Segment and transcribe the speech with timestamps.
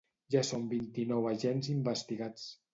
[0.35, 2.53] Ja són vint-i-nou agents investigats.